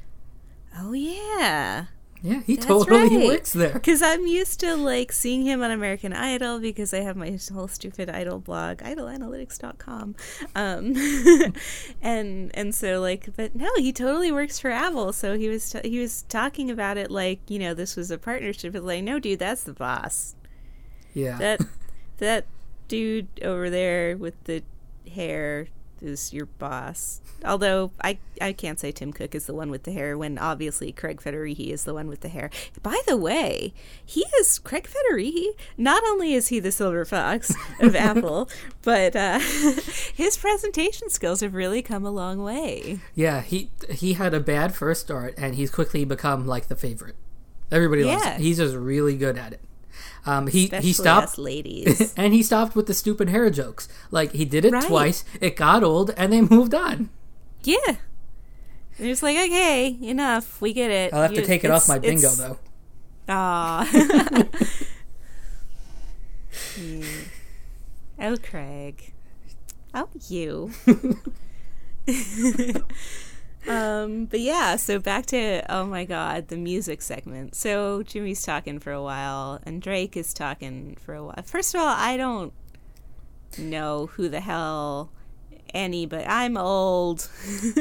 [0.76, 1.86] oh yeah,
[2.26, 3.26] yeah he That's totally right.
[3.26, 7.16] works there because I'm used to like seeing him on American Idol because I have
[7.16, 10.16] my whole stupid Idol blog, idolanalytics.com.
[10.54, 10.94] Um,
[12.02, 15.12] and and so like, but no, he totally works for Apple.
[15.12, 18.18] So he was t- he was talking about it like you know this was a
[18.18, 18.74] partnership.
[18.74, 20.34] It's like no, dude, that's the boss.
[21.14, 21.60] yeah That
[22.18, 22.46] that
[22.88, 24.62] dude over there with the
[25.12, 25.68] hair
[26.02, 27.20] is your boss.
[27.44, 30.92] Although I I can't say Tim Cook is the one with the hair when obviously
[30.92, 32.50] Craig Federighi is the one with the hair.
[32.82, 33.72] By the way,
[34.04, 35.48] he is Craig Federighi.
[35.76, 38.48] Not only is he the silver fox of Apple,
[38.82, 39.38] but uh,
[40.14, 42.98] his presentation skills have really come a long way.
[43.14, 47.16] Yeah, he he had a bad first start, and he's quickly become like the favorite.
[47.70, 48.34] Everybody loves Yeah.
[48.34, 48.42] him.
[48.42, 49.60] He's just really good at it.
[50.26, 52.12] Um, he Especially he stopped us ladies.
[52.16, 53.88] and he stopped with the stupid hair jokes.
[54.10, 54.84] Like he did it Right.
[54.84, 55.24] twice.
[55.40, 57.10] It got old, and they moved on.
[57.62, 57.96] yeah.
[58.98, 60.58] They're just like, okay, enough.
[60.60, 61.12] We get it.
[61.12, 62.58] I'll have to take it off my bingo though.
[63.28, 63.84] Ah.
[68.20, 69.12] Oh, Craig.
[69.94, 70.70] Oh, you.
[73.68, 77.54] Um, but yeah, so back to, oh my god, the music segment.
[77.54, 81.42] So Jimmy's talking for a while, and Drake is talking for a while.
[81.44, 82.52] First of all, I don't
[83.58, 85.10] know who the hell
[85.74, 87.28] any, but I'm old.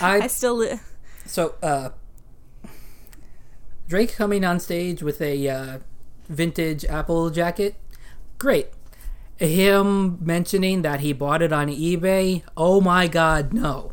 [0.00, 0.56] I- I still.
[0.56, 0.80] Li-
[1.26, 1.90] So uh,
[3.88, 5.78] Drake coming on stage with a uh,
[6.28, 7.74] vintage Apple jacket,
[8.38, 8.68] great.
[9.38, 13.92] him mentioning that he bought it on eBay, oh my god, no.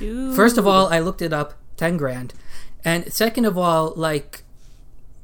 [0.00, 0.34] Dude.
[0.34, 2.34] First of all, I looked it up, 10 grand.
[2.84, 4.42] And second of all, like,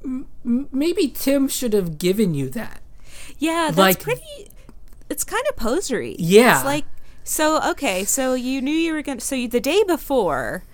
[0.04, 2.80] m- m- maybe Tim should have given you that.
[3.38, 4.50] Yeah, that's Like- pretty.
[5.08, 6.14] It's kind of posery.
[6.18, 6.56] Yeah.
[6.56, 6.84] It's like
[7.24, 7.60] so.
[7.70, 9.20] Okay, so you knew you were gonna.
[9.20, 10.64] So you, the day before,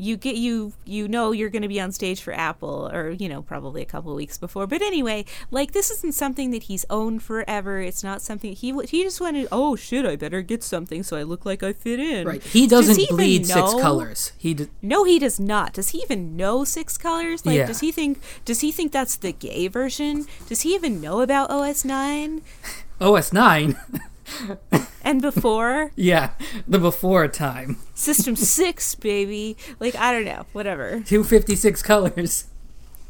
[0.00, 3.28] you get you you know you're going to be on stage for Apple, or you
[3.28, 4.66] know probably a couple of weeks before.
[4.66, 7.80] But anyway, like this isn't something that he's owned forever.
[7.80, 9.46] It's not something he he just wanted.
[9.52, 10.06] Oh shit!
[10.06, 12.26] I better get something so I look like I fit in.
[12.26, 12.42] Right.
[12.42, 14.32] He Does doesn't he bleed six colors.
[14.38, 15.74] He d- No, he does not.
[15.74, 17.44] Does he even know six colors?
[17.44, 17.66] Like, Yeah.
[17.66, 18.20] does he think?
[18.44, 20.26] Does he think that's the gay version?
[20.48, 22.42] Does he even know about OS nine
[23.00, 23.76] OS 9.
[25.04, 26.30] and before yeah,
[26.68, 27.76] the before time.
[27.94, 29.56] System six, baby?
[29.78, 30.46] Like, I don't know.
[30.52, 31.02] Whatever.
[31.04, 32.46] 256 colors.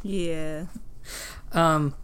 [0.03, 0.67] Yeah,
[1.53, 1.95] Um,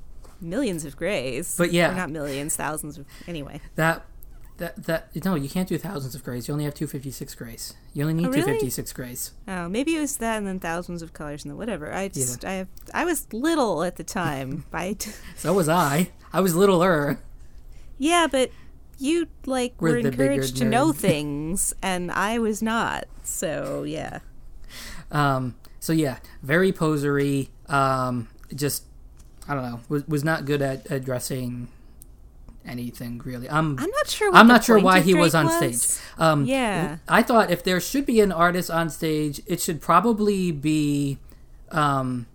[0.41, 1.55] millions of grays.
[1.57, 1.93] But yeah.
[1.93, 3.07] Or not millions, thousands of.
[3.27, 3.61] Anyway.
[3.77, 4.05] that
[4.59, 6.49] that that no, you can't do thousands of grays.
[6.49, 7.75] You only have 256 grays.
[7.93, 8.43] You only need Oh, really?
[8.43, 9.33] 256 grays.
[9.49, 11.93] Oh, maybe it was that, and then thousands of colors, and then whatever.
[11.93, 14.65] I just, I have, I was little at the time.
[14.73, 15.03] right?
[15.37, 16.11] So was I.
[16.33, 17.19] I was littler.
[17.99, 18.51] yeah, but
[18.99, 23.07] you like We're were encouraged to know things, and I was not.
[23.23, 24.21] So yeah.
[25.11, 27.51] Um, so yeah, very posery.
[27.69, 28.85] Um, just
[29.49, 29.81] I don't know.
[29.89, 31.69] Was was not good at addressing
[32.67, 33.49] anything really.
[33.49, 34.35] I'm I'm not sure.
[34.35, 36.01] I'm not sure why he was on stage.
[36.19, 36.99] Um, Yeah.
[37.09, 41.19] I thought if there should be an artist on stage, it should probably be
[41.71, 42.27] um,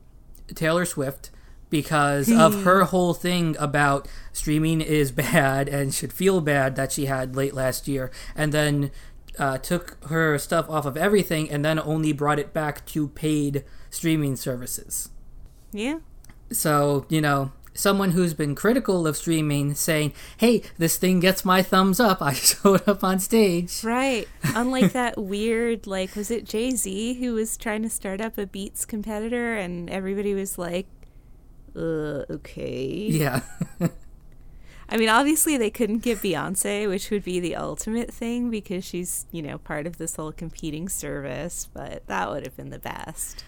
[0.55, 1.29] Taylor Swift
[1.69, 7.05] because of her whole thing about streaming is bad and should feel bad that she
[7.05, 8.91] had late last year, and then
[9.39, 13.63] uh, took her stuff off of everything and then only brought it back to paid
[13.89, 15.09] streaming services.
[15.71, 15.99] Yeah.
[16.51, 21.61] So, you know, someone who's been critical of streaming saying, hey, this thing gets my
[21.61, 22.21] thumbs up.
[22.21, 23.83] I showed up on stage.
[23.83, 24.27] Right.
[24.43, 28.45] Unlike that weird, like, was it Jay Z who was trying to start up a
[28.45, 30.87] Beats competitor, and everybody was like,
[31.75, 33.07] uh, okay.
[33.09, 33.41] Yeah.
[34.91, 39.25] I mean, obviously they couldn't get Beyonce, which would be the ultimate thing because she's,
[39.31, 43.43] you know, part of this whole competing service, but that would have been the best.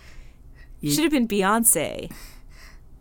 [0.80, 2.10] Ye- Should have been Beyonce.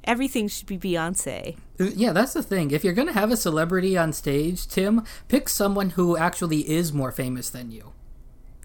[0.04, 1.56] Everything should be Beyonce.
[1.78, 2.72] Uh, yeah, that's the thing.
[2.72, 6.92] If you're going to have a celebrity on stage, Tim, pick someone who actually is
[6.92, 7.92] more famous than you.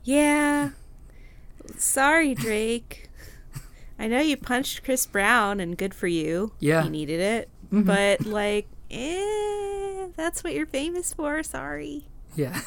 [0.04, 0.72] Yeah.
[1.78, 3.10] Sorry, Drake.
[4.00, 6.54] I know you punched Chris Brown, and good for you.
[6.60, 6.82] Yeah.
[6.84, 7.50] He needed it.
[7.72, 7.84] Mm-hmm.
[7.84, 11.44] But, like, eh, that's what you're famous for.
[11.44, 12.06] Sorry.
[12.36, 12.62] Yeah.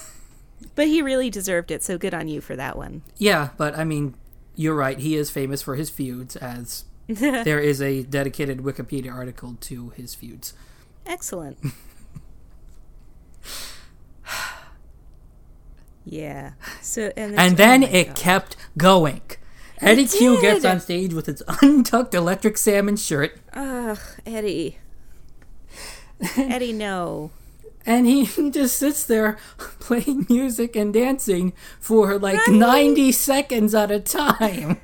[0.74, 3.02] But he really deserved it, so good on you for that one.
[3.16, 4.14] Yeah, but I mean,
[4.54, 4.98] you're right.
[4.98, 10.14] He is famous for his feuds, as there is a dedicated Wikipedia article to his
[10.14, 10.52] feuds.
[11.06, 11.58] Excellent.
[16.04, 16.52] yeah.
[16.82, 18.16] So and, And oh then my it God.
[18.16, 19.22] kept going.
[19.80, 24.76] Eddie Cue gets on stage with his untucked electric salmon shirt, Ugh, Eddie.
[26.36, 27.30] Eddie, no.
[27.86, 32.56] and he just sits there playing music and dancing for like Right.
[32.56, 34.80] 90 seconds at a time.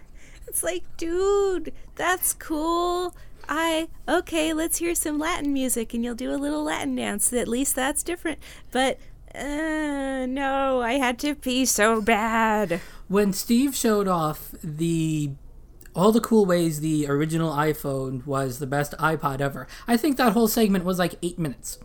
[0.47, 3.15] It's like, dude, that's cool.
[3.49, 7.33] I okay, let's hear some Latin music and you'll do a little Latin dance.
[7.33, 8.39] At least that's different.
[8.73, 8.99] But
[9.35, 12.81] uh, no, I had to pee so bad.
[13.09, 15.31] When Steve showed off the
[15.97, 20.33] all the cool ways the original iPhone was the best iPod ever, I think that
[20.35, 21.79] whole segment was like eight minutes.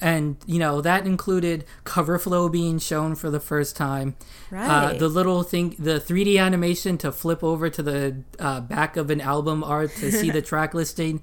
[0.00, 4.16] And you know that included cover flow being shown for the first time,
[4.52, 4.98] uh, Right.
[4.98, 9.20] the little thing, the 3D animation to flip over to the uh, back of an
[9.20, 11.22] album art to see the track listing,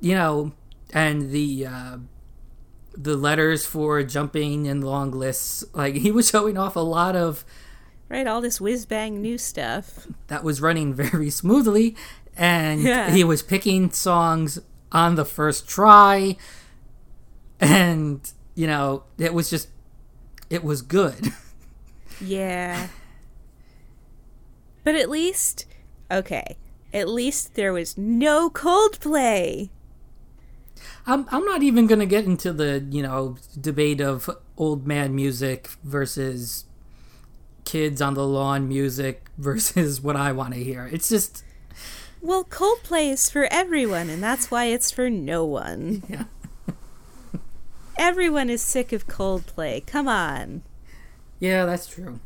[0.00, 0.52] you know,
[0.92, 1.96] and the uh,
[2.96, 5.64] the letters for jumping and long lists.
[5.72, 7.44] Like he was showing off a lot of
[8.08, 10.06] Right, all this whiz bang new stuff.
[10.28, 11.94] that was running very smoothly,
[12.36, 13.10] and Yeah.
[13.10, 14.58] he was picking songs
[14.92, 16.36] on the first try,
[17.60, 18.20] and
[18.54, 19.68] you know it was just
[20.50, 21.32] it was good.
[22.20, 22.88] Yeah.
[24.84, 25.66] But at least,
[26.10, 26.56] okay,
[26.94, 29.68] at least there was no Coldplay.
[31.06, 35.68] I'm I'm not even gonna get into the you know debate of old man music
[35.84, 36.64] versus
[37.68, 40.88] kids on the lawn music versus what I want to hear.
[40.90, 41.44] It's just
[42.22, 46.02] Well, Coldplay is for everyone, and that's why it's for no one.
[46.08, 46.24] Yeah.
[47.98, 49.84] Everyone is sick of Coldplay.
[49.86, 50.62] Come on.
[51.40, 52.20] yeah, that's true.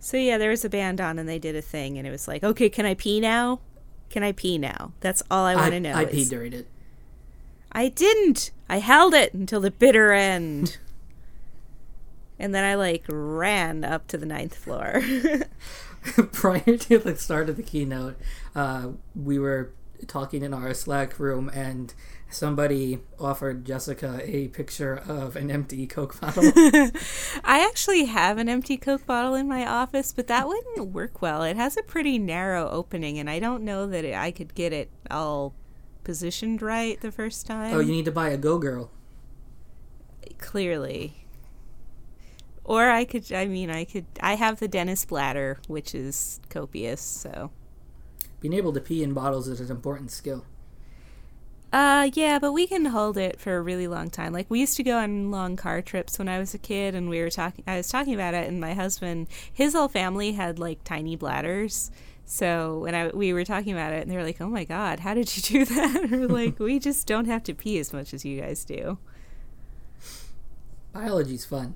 [0.00, 2.26] So yeah, there was a band on, and they did a thing, and it was
[2.26, 3.60] like, okay, can I pee now?
[4.08, 4.92] Can I pee now?
[5.00, 5.92] That's all I want to know.
[5.92, 6.66] I is- peed during it.
[7.72, 8.50] I didn't.
[8.68, 10.78] I held it until the bitter end.
[12.40, 15.02] And then I like ran up to the ninth floor.
[16.32, 18.16] Prior to the start of the keynote,
[18.54, 19.72] uh, we were
[20.06, 21.92] talking in our Slack room, and
[22.30, 26.44] somebody offered Jessica a picture of an empty Coke bottle.
[27.44, 31.42] I actually have an empty Coke bottle in my office, but that wouldn't work well.
[31.42, 34.72] It has a pretty narrow opening, and I don't know that it, I could get
[34.72, 35.54] it all
[36.02, 37.74] positioned right the first time.
[37.74, 38.90] oh, you need to buy a Go Girl.
[40.38, 41.19] Clearly.
[42.70, 47.00] Or I could, I mean, I could, I have the dentist bladder, which is copious,
[47.00, 47.50] so.
[48.38, 50.44] Being able to pee in bottles is an important skill.
[51.72, 54.32] Uh, yeah, but we can hold it for a really long time.
[54.32, 57.10] Like we used to go on long car trips when I was a kid, and
[57.10, 57.64] we were talking.
[57.66, 61.90] I was talking about it, and my husband, his whole family had like tiny bladders.
[62.24, 65.00] So when I we were talking about it, and they were like, "Oh my god,
[65.00, 68.14] how did you do that?" We're like, "We just don't have to pee as much
[68.14, 68.98] as you guys do."
[70.92, 71.74] Biology's fun.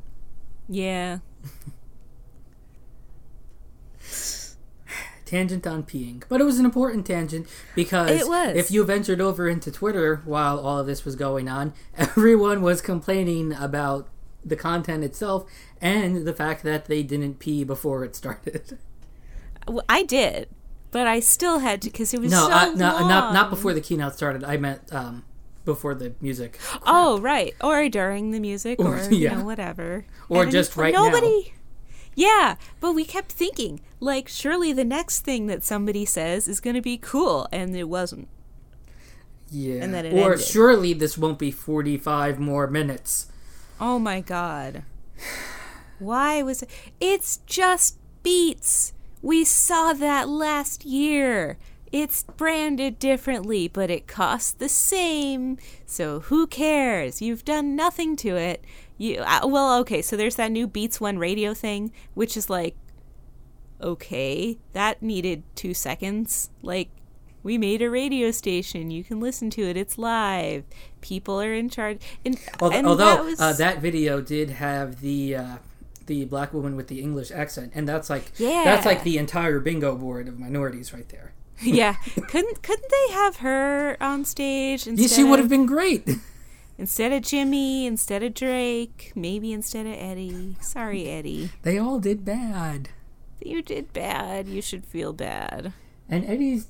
[0.69, 1.19] Yeah.
[5.25, 6.23] Tangent on peeing.
[6.29, 8.57] But it was an important tangent because It was.
[8.57, 12.81] if you ventured over into Twitter while all of this was going on, everyone was
[12.81, 14.09] complaining about
[14.45, 15.49] the content itself
[15.81, 18.79] and the fact that they didn't pee before it started.
[19.67, 20.51] Well, I did,
[20.91, 23.73] but I still had to because it was No, so I, no not not before
[23.73, 24.45] the keynote started.
[24.45, 25.25] I meant um,
[25.65, 26.59] before the music.
[26.87, 27.55] Oh, right.
[27.63, 29.37] Or during the music Or- or, you yeah.
[29.39, 30.05] know, whatever.
[30.29, 31.05] Or just right now.
[31.05, 31.53] nobody,
[32.17, 36.77] Yeah, but we kept thinking, like, surely the next thing that somebody says is going
[36.77, 38.29] to be cool, and it wasn't.
[39.51, 39.83] Yeah.
[39.83, 40.41] And then it or ended.
[40.47, 43.27] surely this won't be 45 more minutes.
[43.81, 44.83] Oh my god.
[45.99, 46.71] Why was it?
[47.01, 48.93] It's just Beats.
[49.23, 51.59] We saw that last year.
[51.95, 55.59] It's branded differently, but it costs the same.
[55.87, 57.23] So who cares?
[57.23, 58.65] You've done nothing to it.
[58.99, 60.03] You uh, well, okay.
[60.03, 62.75] So there's that new Beats One radio thing, which is like,
[63.81, 66.51] okay, that needed two seconds.
[66.63, 66.89] Like,
[67.45, 68.91] we made a radio station.
[68.91, 69.77] You can listen to it.
[69.77, 70.65] It's live.
[71.01, 72.01] People are in charge.
[72.25, 75.57] And, Although, and although that was, uh, that video did have the uh,
[76.07, 79.95] the black woman with the English accent, and that's like that's like the entire bingo
[79.95, 81.34] board of minorities right there.
[81.63, 81.95] yeah
[82.29, 86.09] couldn't couldn't they have her on stage instead Yeah, she would have been great.
[86.79, 92.25] instead of Jimmy instead of Drake maybe instead of Eddie sorry Eddie they all did
[92.25, 92.89] bad,
[93.41, 95.73] you did bad you should feel bad
[96.09, 96.67] and Eddie's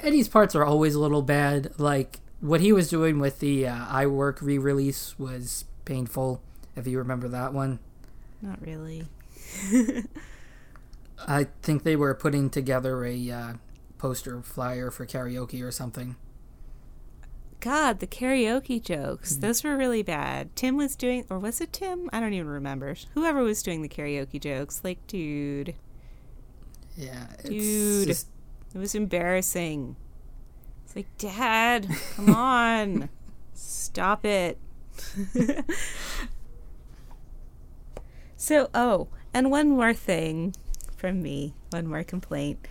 [0.00, 1.72] Eddie's parts are always a little bad.
[1.78, 6.42] Like what he was doing with the uh, "iWork" re-release was painful.
[6.76, 7.80] If you remember that one.
[8.42, 9.06] not really
[11.26, 13.52] I think they were putting together a uh,
[13.98, 16.16] poster flyer for karaoke or something.
[17.60, 19.40] God the karaoke jokes hmm.
[19.40, 22.94] those were really bad Tim was doing or was it Tim I don't even remember
[23.14, 25.74] whoever was doing the karaoke jokes like dude
[26.96, 28.06] Yeah, it's Dude.
[28.08, 28.28] just-
[28.74, 29.96] It was embarrassing.
[30.84, 33.08] It's like, Dad, come on.
[33.54, 34.58] Stop it.
[38.36, 40.54] so, oh, and one more thing
[40.96, 42.66] from me, one more complaint.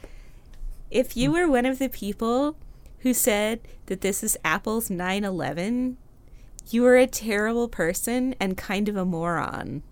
[0.89, 2.55] If you were one of the people
[2.99, 5.97] who said that this is Apple's 911,
[6.69, 9.83] you are a terrible person and kind of a moron.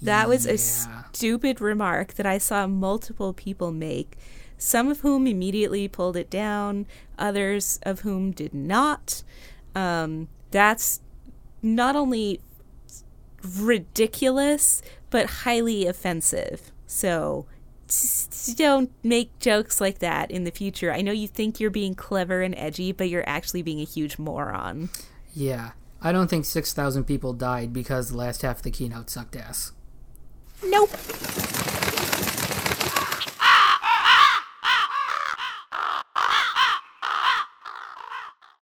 [0.00, 4.16] That was a stupid remark that I saw multiple people make,
[4.56, 6.86] some of whom immediately pulled it down,
[7.18, 9.22] others of whom did not.
[9.74, 11.00] Um, that's
[11.62, 12.40] not only
[13.42, 16.70] ridiculous, but highly offensive.
[16.86, 17.46] So
[18.56, 20.92] don't make jokes like that in the future.
[20.92, 24.18] I know you think you're being clever and edgy, but you're actually being a huge
[24.18, 24.90] moron.
[25.34, 25.72] Yeah.
[26.00, 29.72] I don't think 6,000 people died because the last half of the keynote sucked ass.
[30.64, 30.90] Nope.